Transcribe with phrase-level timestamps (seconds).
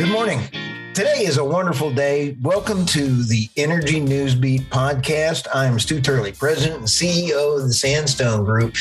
[0.00, 0.40] Good morning.
[0.94, 2.34] Today is a wonderful day.
[2.40, 5.46] Welcome to the Energy Newsbeat podcast.
[5.52, 8.74] I'm Stu Turley, President and CEO of the Sandstone Group.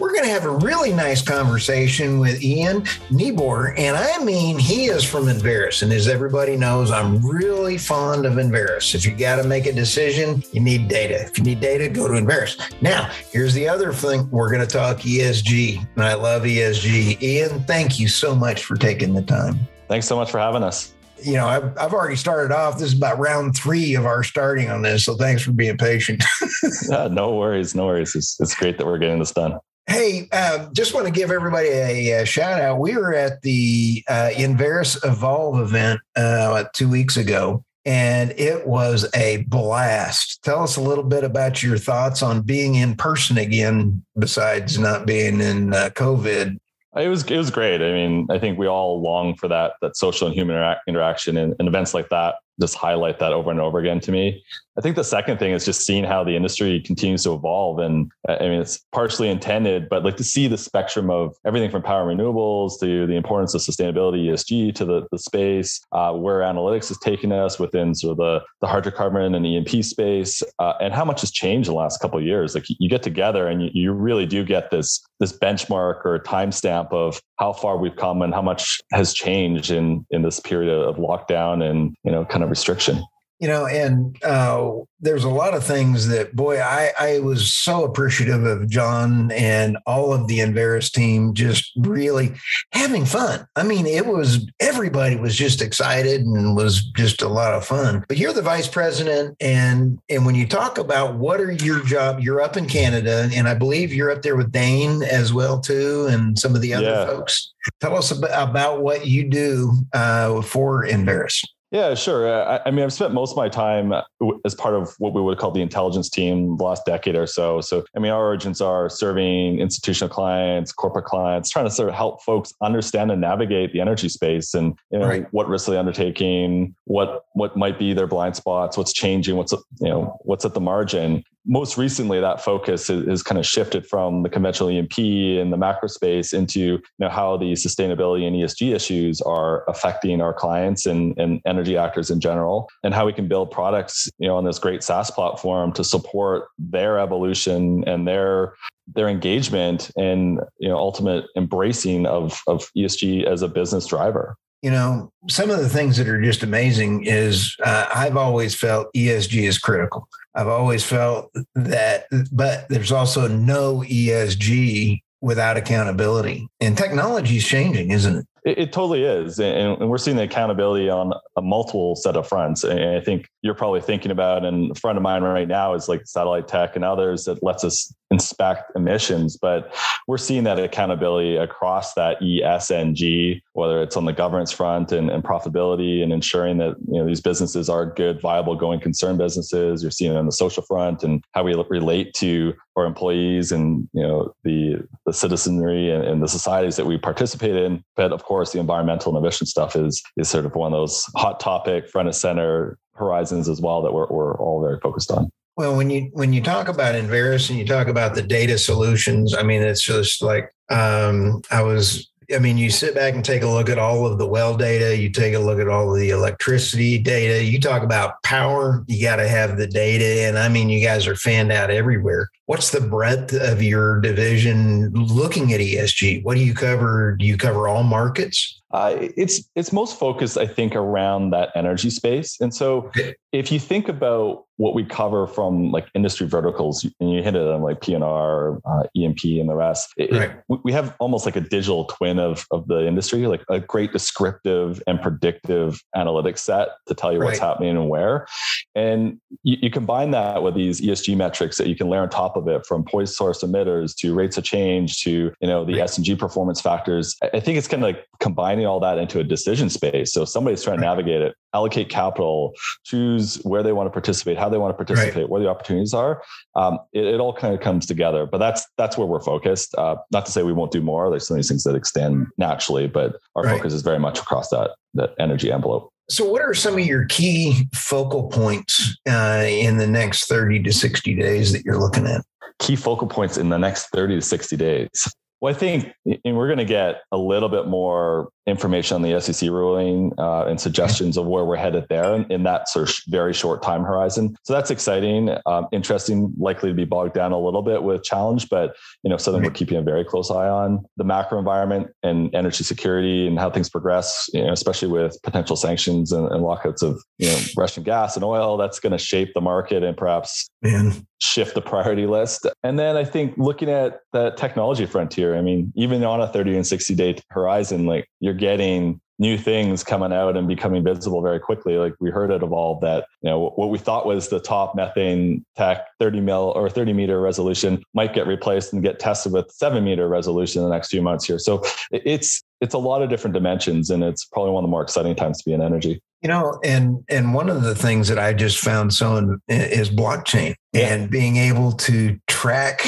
[0.00, 4.86] We're going to have a really nice conversation with Ian Nieboer, and I mean, he
[4.86, 5.84] is from Enverus.
[5.84, 8.96] And as everybody knows, I'm really fond of Enverus.
[8.96, 11.22] If you got to make a decision, you need data.
[11.22, 12.58] If you need data, go to Enverus.
[12.82, 17.22] Now, here's the other thing we're going to talk ESG, and I love ESG.
[17.22, 19.68] Ian, thank you so much for taking the time.
[19.88, 20.94] Thanks so much for having us.
[21.22, 22.78] You know, I've, I've already started off.
[22.78, 25.04] This is about round three of our starting on this.
[25.04, 26.24] So thanks for being patient.
[26.88, 27.74] yeah, no worries.
[27.74, 28.14] No worries.
[28.14, 29.58] It's, it's great that we're getting this done.
[29.86, 32.80] Hey, um, just want to give everybody a, a, shout out.
[32.80, 39.06] We were at the uh, Enverus Evolve event uh, two weeks ago, and it was
[39.14, 40.42] a blast.
[40.42, 45.06] Tell us a little bit about your thoughts on being in person again, besides not
[45.06, 46.56] being in uh, COVID.
[46.96, 47.82] It was it was great.
[47.82, 51.36] I mean, I think we all long for that that social and human interac- interaction,
[51.36, 54.44] and, and events like that just highlight that over and over again to me.
[54.76, 57.78] I think the second thing is just seeing how the industry continues to evolve.
[57.78, 61.82] And I mean, it's partially intended, but like to see the spectrum of everything from
[61.82, 66.90] power renewables to the importance of sustainability, ESG to the, the space, uh, where analytics
[66.90, 71.04] is taking us within sort of the, the hydrocarbon and E&P space, uh, and how
[71.04, 72.56] much has changed in the last couple of years.
[72.56, 76.92] Like you get together and you, you really do get this, this benchmark or timestamp
[76.92, 80.96] of how far we've come and how much has changed in, in this period of
[80.96, 83.00] lockdown and, you know, kind of restriction
[83.44, 87.84] you know and uh, there's a lot of things that boy I, I was so
[87.84, 92.32] appreciative of john and all of the Enverus team just really
[92.72, 93.46] having fun.
[93.54, 98.06] I mean it was everybody was just excited and was just a lot of fun.
[98.08, 102.20] But you're the vice president and and when you talk about what are your job
[102.20, 106.06] you're up in canada and i believe you're up there with dane as well too
[106.08, 107.04] and some of the other yeah.
[107.04, 107.52] folks.
[107.80, 111.42] Tell us about, about what you do uh, for Enverus
[111.74, 112.32] yeah, sure.
[112.32, 114.02] Uh, I, I, mean, I've spent most of my time uh,
[114.44, 117.60] as part of what we would call the intelligence team the last decade or so.
[117.60, 121.96] So, I mean, our origins are serving institutional clients, corporate clients, trying to sort of
[121.96, 125.26] help folks understand and navigate the energy space and you know right.
[125.32, 129.88] what risks they're undertaking, what what might be their blind spots, what's changing, what's you
[129.88, 134.28] know what's at the margin most recently that focus is, kind of shifted from the
[134.28, 139.20] conventional E&P and the macro space into you know how the sustainability and ESG issues
[139.22, 143.50] are affecting our clients and, and energy actors in general and how we can build
[143.50, 148.54] products you know on this great SaaS platform to support their evolution and their
[148.94, 154.70] their engagement and you know ultimate embracing of of ESG as a business driver you
[154.70, 159.42] know, some of the things that are just amazing is uh, I've always felt ESG
[159.42, 160.08] is critical.
[160.34, 166.48] I've always felt that, but there's also no ESG without accountability.
[166.62, 168.26] And technology is changing, isn't it?
[168.44, 172.28] It, it totally is, and, and, we're seeing the accountability on a multiple set of
[172.28, 172.62] fronts.
[172.64, 175.88] And I think you're probably thinking about, and a friend of mine right now is
[175.88, 179.36] like satellite tech and others that lets us inspect emissions.
[179.36, 179.74] But
[180.06, 185.22] we're seeing that accountability across that ESNG, whether it's on the governance front and, and
[185.22, 189.82] profitability and ensuring that you know these businesses are good, viable, going concern businesses.
[189.82, 193.88] You're seeing it on the social front and how we relate to our employees and
[193.92, 197.82] you know the the citizenry and, and the societies that we participate in.
[197.96, 201.04] But of course course, the environmental emission stuff is is sort of one of those
[201.14, 205.30] hot topic, front of center horizons as well that we're we're all very focused on.
[205.56, 209.36] Well, when you when you talk about Enverus and you talk about the data solutions,
[209.36, 213.42] I mean, it's just like um, I was I mean, you sit back and take
[213.42, 215.98] a look at all of the well data, you take a look at all of
[215.98, 220.26] the electricity data, you talk about power, you got to have the data.
[220.26, 222.28] And I mean, you guys are fanned out everywhere.
[222.46, 226.24] What's the breadth of your division looking at ESG?
[226.24, 227.16] What do you cover?
[227.16, 228.60] Do you cover all markets?
[228.70, 232.40] Uh, it's it's most focused, I think, around that energy space.
[232.40, 232.90] And so,
[233.32, 237.46] if you think about what we cover from like industry verticals, and you hit it
[237.46, 239.92] on like P&R, uh, E&P, and the rest.
[239.96, 240.30] It, right.
[240.48, 243.92] it, we have almost like a digital twin of of the industry, like a great
[243.92, 247.26] descriptive and predictive analytics set to tell you right.
[247.26, 248.26] what's happening and where.
[248.74, 252.36] And you, you, combine that with these ESG metrics that you can layer on top
[252.36, 255.82] of it, from point source emitters to rates of change to you know the right.
[255.82, 257.16] S&G performance factors.
[257.22, 260.12] I think it's kind of like combining all that into a decision space.
[260.12, 262.52] So if somebody's trying to navigate it, allocate capital,
[262.84, 265.28] choose where they want to participate, how they want to participate, right.
[265.28, 266.22] where the opportunities are.
[266.54, 268.26] Um, it, it, all kind of comes together.
[268.26, 269.74] But that's that's where we're focused.
[269.76, 271.10] Uh, not to say we won't do more.
[271.10, 273.56] There's some of these things that extend naturally, but our right.
[273.56, 275.90] focus is very much across that that energy envelope.
[276.10, 280.72] So, what are some of your key focal points uh, in the next 30 to
[280.72, 282.22] 60 days that you're looking at?
[282.58, 285.14] Key focal points in the next 30 to 60 days.
[285.40, 285.92] Well, I think
[286.24, 290.44] and we're going to get a little bit more information on the SEC ruling uh,
[290.44, 293.82] and suggestions of where we're headed there in, in, that sort of very short time
[293.82, 294.36] horizon.
[294.42, 298.50] So that's exciting, um, interesting, likely to be bogged down a little bit with challenge,
[298.50, 300.84] but you know something we're keeping a very close eye on.
[300.98, 305.56] The macro environment and energy security and how things progress, you know, especially with potential
[305.56, 308.58] sanctions and, and lockouts of you know Russian gas and oil.
[308.58, 311.06] That's going to shape the market and perhaps Man.
[311.18, 312.46] shift the priority list.
[312.62, 315.36] And then I think looking at the technology frontier.
[315.36, 319.38] I mean, even on a 30 and 60 day horizon, like you're you're getting new
[319.38, 321.76] things coming out and becoming visible very quickly.
[321.76, 325.44] Like we heard it evolve that, you know, what we thought was the top methane
[325.56, 329.84] tech 30 mil or 30 meter resolution might get replaced and get tested with seven
[329.84, 331.38] meter resolution in the next few months here.
[331.38, 334.82] So it's, it's a lot of different dimensions and it's probably one of the more
[334.82, 336.02] exciting times to be in energy.
[336.22, 339.90] You know, and and one of the things that I just found so in, is
[339.90, 342.80] blockchain and being able to track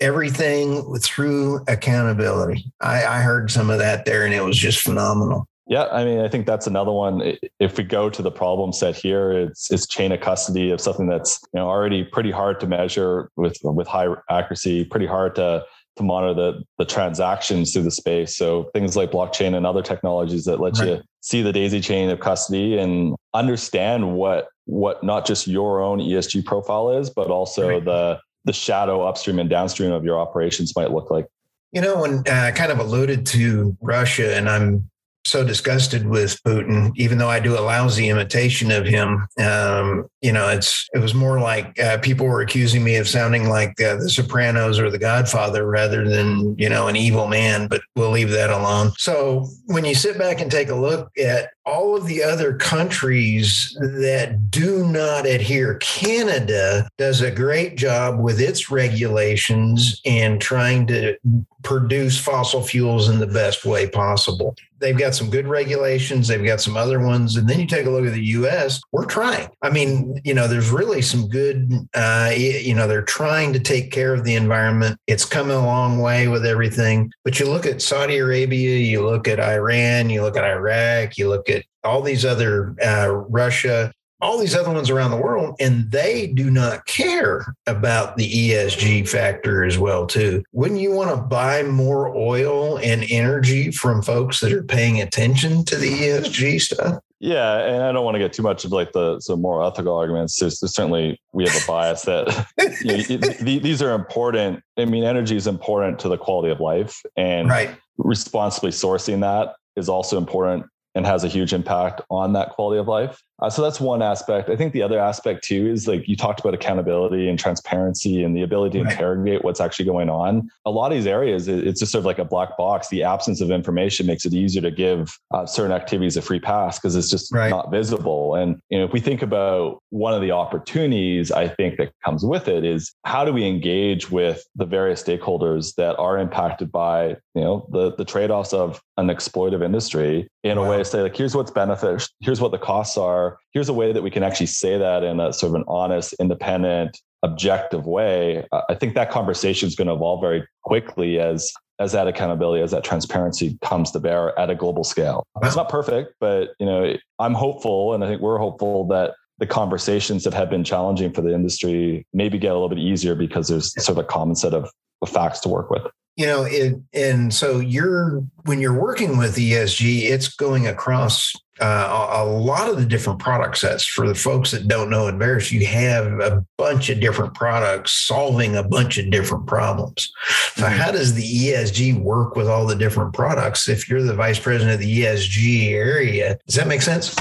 [0.00, 2.64] everything through accountability.
[2.80, 5.48] I, I heard some of that there and it was just phenomenal.
[5.68, 7.36] Yeah, I mean, I think that's another one.
[7.60, 11.06] If we go to the problem set here, it's it's chain of custody of something
[11.06, 15.64] that's you know already pretty hard to measure with with high accuracy, pretty hard to
[15.98, 18.34] to monitor the the transactions through the space.
[18.34, 20.88] So things like blockchain and other technologies that let right.
[20.88, 25.98] you see the daisy chain of custody and understand what what not just your own
[25.98, 27.84] ESG profile is, but also right.
[27.84, 31.26] the the shadow upstream and downstream of your operations might look like.
[31.70, 34.88] You know, when uh, I kind of alluded to Russia, and I'm
[35.26, 39.28] so disgusted with Putin, even though I do a lousy imitation of him.
[39.38, 43.50] Um, you know, it's it was more like uh, people were accusing me of sounding
[43.50, 47.68] like uh, The Sopranos or The Godfather rather than you know an evil man.
[47.68, 48.92] But we'll leave that alone.
[48.96, 53.76] So when you sit back and take a look at all of the other countries
[53.78, 61.16] that do not adhere, Canada does a great job with its regulations and trying to
[61.62, 64.56] produce fossil fuels in the best way possible.
[64.80, 67.36] They've got some good regulations, they've got some other ones.
[67.36, 69.48] And then you take a look at the US, we're trying.
[69.60, 73.90] I mean, you know, there's really some good, uh, you know, they're trying to take
[73.90, 75.00] care of the environment.
[75.08, 77.10] It's coming a long way with everything.
[77.24, 81.28] But you look at Saudi Arabia, you look at Iran, you look at Iraq, you
[81.28, 85.90] look at all these other uh, Russia, all these other ones around the world, and
[85.90, 90.42] they do not care about the ESG factor as well, too.
[90.52, 95.64] Wouldn't you want to buy more oil and energy from folks that are paying attention
[95.66, 97.00] to the ESG stuff?
[97.20, 99.96] Yeah, and I don't want to get too much of like the some more ethical
[99.96, 100.38] arguments.
[100.38, 102.46] There's, there's certainly we have a bias that
[102.82, 104.62] you know, these are important.
[104.76, 107.70] I mean, energy is important to the quality of life, and right.
[107.96, 110.66] responsibly sourcing that is also important
[110.98, 113.22] and has a huge impact on that quality of life.
[113.40, 114.48] Uh, so that's one aspect.
[114.48, 118.36] I think the other aspect too is like you talked about accountability and transparency and
[118.36, 118.92] the ability to right.
[118.92, 120.50] interrogate what's actually going on.
[120.64, 122.88] A lot of these areas, it's just sort of like a black box.
[122.88, 126.78] The absence of information makes it easier to give uh, certain activities a free pass
[126.78, 127.50] because it's just right.
[127.50, 128.34] not visible.
[128.34, 132.24] And you know, if we think about one of the opportunities I think that comes
[132.24, 137.16] with it is how do we engage with the various stakeholders that are impacted by
[137.34, 140.64] you know the the trade offs of an exploitive industry in wow.
[140.64, 143.72] a way to say like here's what's benefits, here's what the costs are here's a
[143.72, 147.86] way that we can actually say that in a sort of an honest, independent, objective
[147.86, 148.46] way.
[148.68, 152.72] I think that conversation is going to evolve very quickly as as that accountability, as
[152.72, 155.24] that transparency comes to bear at a global scale.
[155.42, 159.46] It's not perfect, but you know, I'm hopeful, and I think we're hopeful that the
[159.46, 163.46] conversations that have been challenging for the industry maybe get a little bit easier because
[163.46, 164.68] there's sort of a common set of
[165.06, 165.86] facts to work with
[166.18, 172.10] you know it, and so you're when you're working with esg it's going across uh,
[172.12, 175.66] a, lot of the different product sets for the folks that don't know Verus, you
[175.66, 180.12] have a bunch of different products solving a bunch of different problems.
[180.54, 180.78] So, mm-hmm.
[180.78, 183.68] how does the ESG work with all the different products?
[183.68, 187.16] If you're the vice president of the ESG area, does that make sense?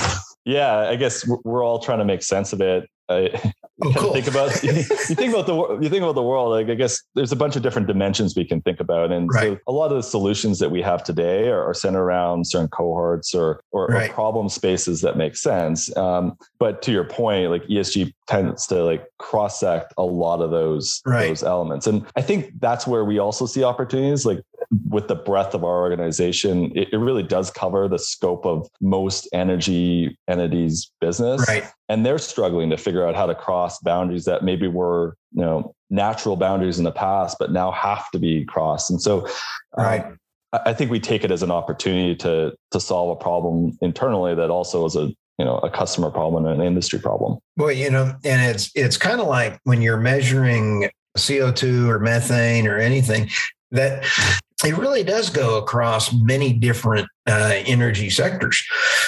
[0.46, 2.88] Yeah, I guess we're all trying to make sense of it.
[3.10, 4.14] I, Oh, cool.
[4.14, 6.52] think about you think about the you think about the world.
[6.52, 9.54] Like I guess there's a bunch of different dimensions we can think about, and right.
[9.54, 12.70] so a lot of the solutions that we have today are, are centered around certain
[12.70, 14.10] cohorts or or, right.
[14.10, 15.96] or, problem spaces that make sense.
[15.96, 20.50] Um, but to your point, like ESG tends to like cross sect a lot of
[20.50, 21.28] those right.
[21.28, 24.26] those elements, and I think that's where we also see opportunities.
[24.26, 24.40] Like
[24.90, 29.28] with the breadth of our organization, it, it really does cover the scope of most
[29.34, 31.48] energy entities' business.
[31.48, 35.42] Right and they're struggling to figure out how to cross boundaries that maybe were you
[35.42, 39.26] know natural boundaries in the past but now have to be crossed and so
[39.78, 40.06] um, right.
[40.06, 40.18] Um,
[40.54, 44.50] I think we take it as an opportunity to to solve a problem internally that
[44.50, 47.38] also is a you know a customer problem and an industry problem.
[47.58, 52.66] Well, you know, and it's it's kind of like when you're measuring CO2 or methane
[52.66, 53.30] or anything
[53.72, 54.06] that
[54.66, 58.64] it really does go across many different uh, energy sectors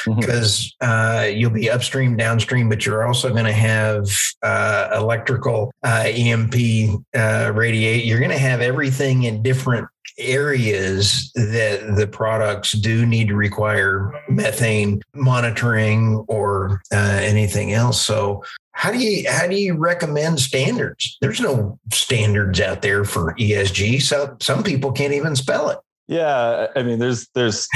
[0.06, 0.90] because mm-hmm.
[0.90, 4.08] uh, you'll be upstream, downstream, but you're also going to have
[4.44, 8.06] uh, electrical, uh, E&P, uh, radiate.
[8.06, 9.88] You're going to have everything in different
[10.20, 18.02] areas that the products do need to require methane monitoring or uh, anything else.
[18.02, 21.18] So how do you how do you recommend standards?
[21.22, 24.02] There's no standards out there for ESG.
[24.02, 25.80] So some people can't even spell it.
[26.08, 27.68] Yeah, I mean, there's, there's,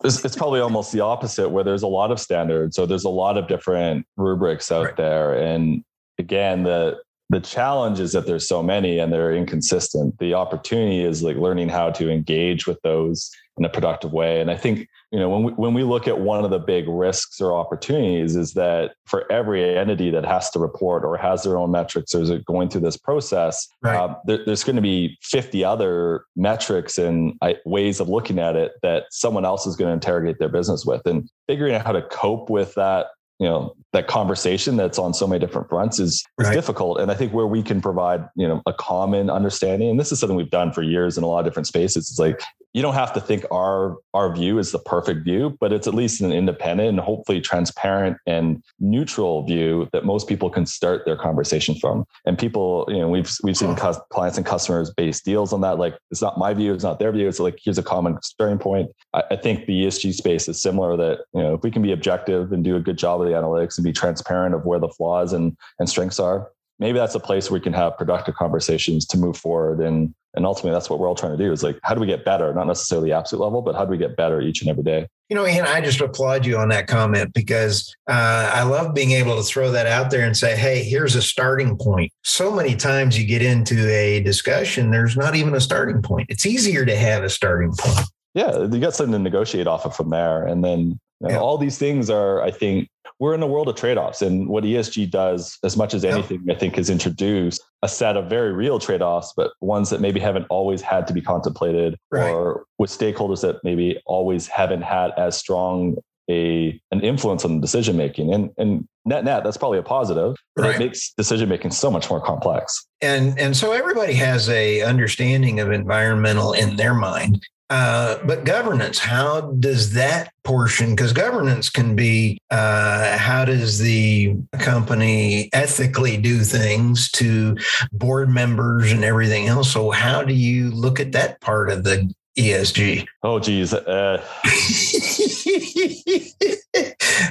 [0.00, 2.74] there's, it's probably almost the opposite, where there's a lot of standards.
[2.74, 4.96] So there's a lot of different rubrics out right.
[4.96, 5.84] there, and
[6.18, 6.98] again, the
[7.28, 10.18] the challenge is that there's so many and they're inconsistent.
[10.18, 14.40] The opportunity is like learning how to engage with those in a productive way.
[14.40, 16.86] And I think, you know, when we, when we look at one of the big
[16.86, 21.56] risks or opportunities is that for every entity that has to report or has their
[21.56, 23.96] own metrics or is going through this process, right.
[23.96, 27.32] um, there, there's going to be 50 other metrics and
[27.64, 31.04] ways of looking at it that someone else is going to interrogate their business with.
[31.06, 33.06] And figuring out how to cope with that
[33.38, 37.00] you know that conversation that's on so many different fronts is, is difficult.
[37.00, 40.20] And i think where we can provide you know a common understanding and this is
[40.20, 42.40] something we've done for years in a lot of different spaces it's like
[42.76, 45.94] you don't have to think our our view is the perfect view but it's at
[45.94, 51.16] least an independent and hopefully transparent and neutral view that most people can start their
[51.16, 52.04] conversation from.
[52.26, 55.96] And people you know we've we've seen clients and customers base deals on that like
[56.10, 58.90] it's not my view it's not their view it's like here's a common starting point.
[59.14, 61.92] I, I think the esg space is similar that you know if we can be
[61.92, 64.88] objective and do a good job of the analytics and be transparent of where the
[64.88, 66.50] flaws and and strengths are.
[66.78, 70.44] Maybe that's a place where we can have productive conversations to move forward and and
[70.44, 72.52] ultimately that's what we're all trying to do is like how do we get better?
[72.52, 75.08] Not necessarily the absolute level but how do we get better each and every day?
[75.28, 79.10] You know and i just applaud you on that comment because uh, i love being
[79.10, 82.12] able to throw that out there and say hey here's a starting point.
[82.22, 86.26] So many times you get into a discussion there's not even a starting point.
[86.28, 88.06] It's easier to have a starting point.
[88.34, 90.46] Yeah you got something to negotiate off of from there.
[90.46, 91.38] And then you know, yeah.
[91.38, 92.88] all these things are i think
[93.18, 96.54] we're in a world of trade-offs and what esg does as much as anything i
[96.54, 100.80] think is introduce a set of very real trade-offs but ones that maybe haven't always
[100.80, 102.30] had to be contemplated right.
[102.30, 105.96] or with stakeholders that maybe always haven't had as strong
[106.28, 110.34] a an influence on the decision making and and net net that's probably a positive
[110.56, 110.74] but right.
[110.74, 115.60] it makes decision making so much more complex and and so everybody has a understanding
[115.60, 120.90] of environmental in their mind uh, but governance, how does that portion?
[120.90, 127.56] Because governance can be uh, how does the company ethically do things to
[127.92, 129.72] board members and everything else?
[129.72, 133.06] So, how do you look at that part of the ESG?
[133.24, 133.74] Oh, geez.
[133.74, 134.22] Uh...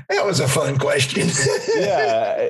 [0.10, 1.30] that was a fun question.
[1.78, 2.50] yeah.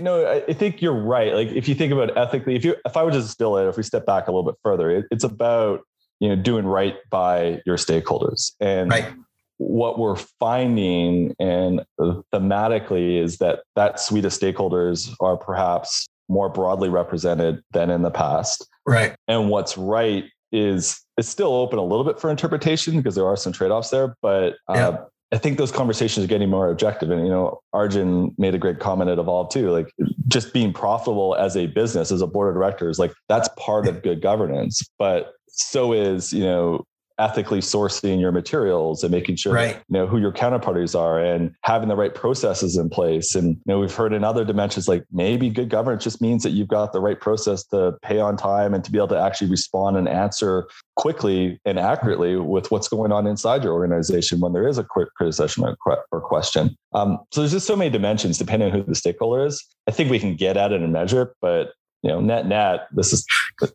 [0.00, 1.32] No, I think you're right.
[1.34, 3.76] Like if you think about ethically, if you if I were to distill it, if
[3.76, 5.82] we step back a little bit further, it, it's about
[6.20, 9.12] you know doing right by your stakeholders and right.
[9.58, 16.88] what we're finding and thematically is that that suite of stakeholders are perhaps more broadly
[16.88, 22.04] represented than in the past right and what's right is it's still open a little
[22.04, 24.96] bit for interpretation because there are some trade-offs there but uh.
[25.30, 27.10] I think those conversations are getting more objective.
[27.10, 29.70] And, you know, Arjun made a great comment at Evolve too.
[29.70, 29.92] Like
[30.26, 34.02] just being profitable as a business, as a board of directors, like that's part of
[34.02, 34.80] good governance.
[34.98, 36.84] But so is you know
[37.18, 39.76] ethically sourcing your materials and making sure right.
[39.88, 43.34] you know who your counterparties are and having the right processes in place.
[43.34, 46.50] And you know we've heard in other dimensions like maybe good governance just means that
[46.50, 49.50] you've got the right process to pay on time and to be able to actually
[49.50, 54.68] respond and answer quickly and accurately with what's going on inside your organization when there
[54.68, 55.64] is a quick criticism
[56.12, 56.76] or question.
[56.92, 59.64] Um, so there's just so many dimensions depending on who the stakeholder is.
[59.86, 62.86] I think we can get at it and measure it but you know, net net,
[62.92, 63.26] this is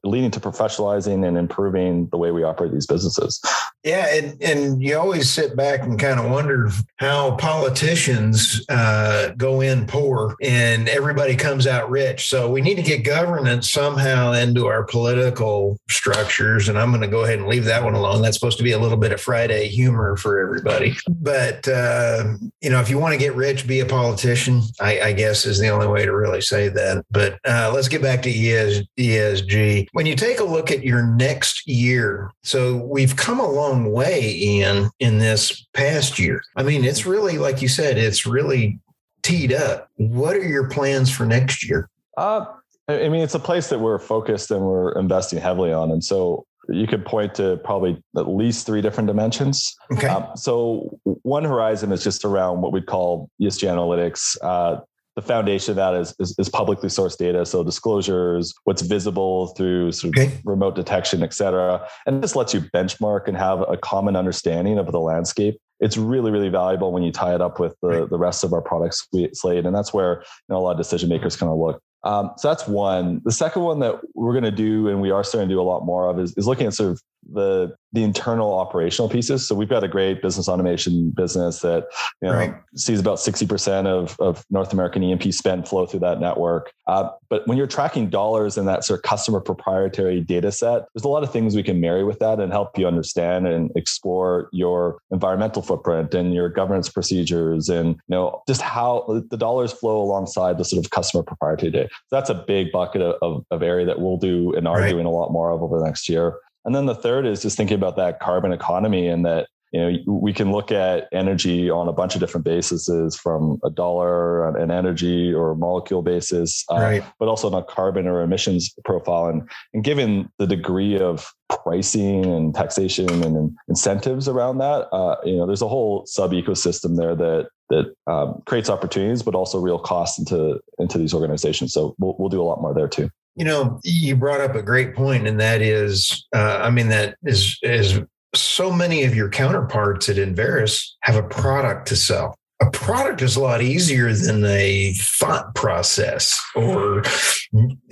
[0.04, 3.42] leading to professionalizing and improving the way we operate these businesses.
[3.84, 9.60] Yeah, and, and you always sit back and kind of wonder how politicians uh, go
[9.60, 12.30] in poor and everybody comes out rich.
[12.30, 16.70] So we need to get governance somehow into our political structures.
[16.70, 18.22] And I'm going to go ahead and leave that one alone.
[18.22, 20.96] That's supposed to be a little bit of Friday humor for everybody.
[21.10, 25.14] But, uh, you know, if you want to get rich, be a politician, I, I,
[25.14, 27.04] guess is the only way to really say that.
[27.12, 29.88] But uh, let's get back to ES, ESG.
[29.94, 34.32] When you take a look at your next year, so we've come a long way
[34.32, 36.42] in in this past year.
[36.56, 38.80] I mean, it's really like you said, it's really
[39.22, 39.90] teed up.
[39.96, 41.90] What are your plans for next year?
[42.18, 42.46] Uh,
[42.88, 46.46] I mean, it's a place that we're focused and we're investing heavily on, and so
[46.70, 49.76] you could point to probably at least three different dimensions.
[49.92, 50.08] Okay.
[50.08, 54.38] Um, so one horizon is just around what we'd call ESG analytics.
[54.42, 54.80] Uh,
[55.16, 57.46] the foundation of that is, is, is, publicly sourced data.
[57.46, 60.40] So disclosures, what's visible through sort of okay.
[60.44, 61.88] remote detection, et cetera.
[62.08, 65.60] And this lets you benchmark and have a common understanding of the landscape.
[65.80, 68.10] It's really, really valuable when you tie it up with the, right.
[68.10, 68.96] the rest of our product
[69.34, 69.66] slate.
[69.66, 71.82] And that's where you know, a lot of decision makers kind of look.
[72.04, 73.22] Um, so that's one.
[73.24, 75.64] The second one that we're going to do, and we are starting to do a
[75.64, 79.48] lot more of, is, is looking at sort of the the internal operational pieces.
[79.48, 81.86] So we've got a great business automation business that
[82.22, 82.56] you know right.
[82.76, 86.74] sees about sixty percent of of North American E&P spend flow through that network.
[86.88, 91.04] Uh, but when you're tracking dollars in that sort of customer proprietary data set, there's
[91.04, 94.50] a lot of things we can marry with that and help you understand and explore
[94.52, 100.02] your environmental footprint and your governance procedures and you know just how the dollars flow
[100.02, 101.90] alongside the sort of customer proprietary data.
[102.08, 104.90] So that's a big bucket of, of, of area that we'll do and are right.
[104.90, 106.38] doing a lot more of over the next year.
[106.66, 110.00] And then the third is just thinking about that carbon economy and that you know
[110.06, 114.72] we can look at energy on a bunch of different bases from a dollar an
[114.72, 117.04] energy or molecule basis uh, right.
[117.20, 121.34] but also on a carbon or emissions profile and and given the degree of
[121.64, 126.96] pricing and taxation and incentives around that uh, you know there's a whole sub ecosystem
[126.96, 131.96] there that that um, creates opportunities but also real costs into into these organizations so
[132.00, 134.94] we'll, we'll do a lot more there too you know, you brought up a great
[134.94, 138.00] point, and that is, uh, I mean, that is is
[138.36, 142.36] so many of your counterparts at Enverus have a product to sell.
[142.62, 147.04] A product is a lot easier than a thought process, or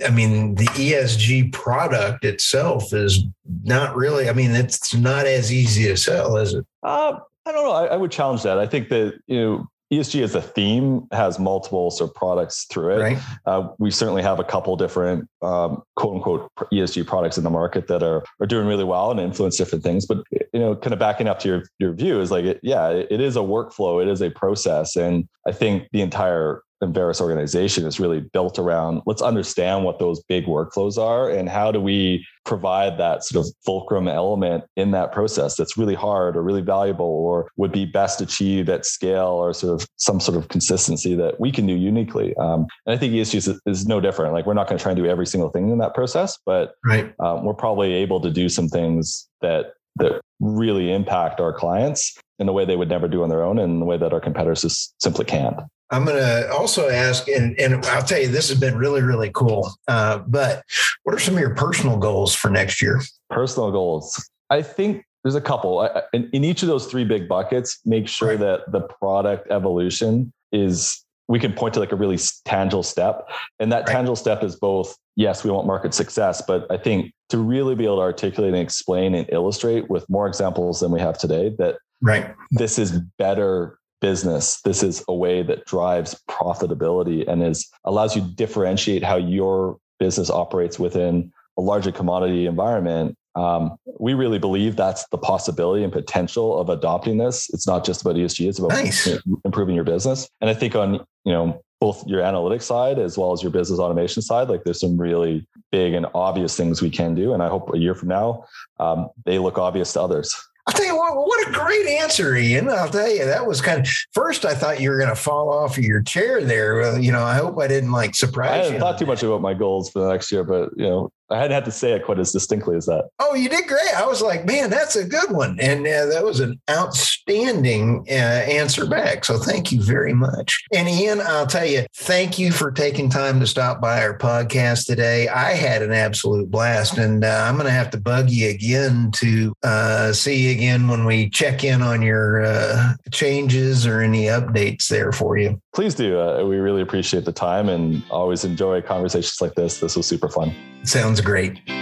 [0.04, 3.24] I mean, the ESG product itself is
[3.64, 4.28] not really.
[4.28, 6.64] I mean, it's not as easy to sell, is it?
[6.84, 7.72] Uh, I don't know.
[7.72, 8.58] I, I, would challenge that.
[8.58, 12.96] I think that you know ESG as a theme has multiple sort of products through
[12.96, 13.00] it.
[13.00, 13.18] Right.
[13.44, 17.88] Uh, we certainly have a couple different um, quote unquote ESG products in the market
[17.88, 20.06] that are are doing really well and influence different things.
[20.06, 22.88] But you know, kind of backing up to your your view is like, it, yeah,
[22.88, 27.86] it is a workflow, it is a process, and I think the entire Enverus organization
[27.86, 32.26] is really built around let's understand what those big workflows are and how do we
[32.44, 37.06] provide that sort of fulcrum element in that process that's really hard or really valuable
[37.06, 41.38] or would be best achieved at scale or sort of some sort of consistency that
[41.40, 42.34] we can do uniquely.
[42.36, 44.32] Um, and I think ESG is, is, no different.
[44.32, 46.74] Like we're not going to try and do every single thing in that process, but
[46.84, 47.12] right.
[47.20, 52.48] um, we're probably able to do some things that that really impact our clients in
[52.48, 54.20] a way they would never do on their own and in a way that our
[54.20, 55.56] competitors just simply can't.
[55.92, 59.30] I'm going to also ask, and, and I'll tell you, this has been really, really
[59.30, 59.70] cool.
[59.86, 60.64] Uh, but
[61.02, 63.02] what are some of your personal goals for next year?
[63.28, 64.30] Personal goals.
[64.48, 65.80] I think there's a couple.
[65.80, 68.38] I, in, in, each of those three big buckets, make sure right.
[68.38, 73.28] that the product evolution is, we can point to like a really tangible step.
[73.60, 73.92] And that right.
[73.92, 77.84] tangible step is both, yes, we want market success, but I think to really be
[77.84, 81.76] able to articulate and explain and illustrate with more examples than we have today that
[82.00, 82.34] right.
[82.50, 88.20] this is better business this is a way that drives profitability and is allows you
[88.20, 93.16] to differentiate how your business operates within a larger commodity environment.
[93.34, 97.48] Um, we really believe that's the possibility and potential of adopting this.
[97.54, 99.08] It's not just about esg it's about nice.
[99.44, 100.28] improving your business.
[100.40, 103.80] And i think on you know both your analytics side as well as your business
[103.80, 107.32] automation side like there's some really big and obvious things we can do.
[107.32, 108.44] And i hope a year from now
[108.80, 110.34] um, they look obvious to others
[110.66, 112.68] I'll tell you what, what a great answer, Ian.
[112.68, 115.52] I'll tell you, that was kind of first I thought you were going to fall
[115.52, 116.76] off of your chair there.
[116.76, 119.40] Well, you know, I hope I didn't like surprise I hadn't thought too much about
[119.40, 122.04] my goals for the next year, but you know, I hadn't had to say it
[122.04, 123.08] quite as distinctly as that.
[123.18, 123.94] Oh, you did great.
[123.96, 125.58] I was like, man, that's a good one.
[125.60, 129.24] And uh, that was an outstanding uh, answer back.
[129.24, 130.62] So thank you very much.
[130.72, 134.86] And Ian, I'll tell you, thank you for taking time to stop by our podcast
[134.86, 135.28] today.
[135.28, 136.98] I had an absolute blast.
[136.98, 140.88] And uh, I'm going to have to bug you again to uh, see you again
[140.88, 145.60] when we check in on your uh, changes or any updates there for you.
[145.74, 146.20] Please do.
[146.20, 149.80] Uh, we really appreciate the time and always enjoy conversations like this.
[149.80, 150.54] This was super fun.
[150.84, 151.81] Sounds great.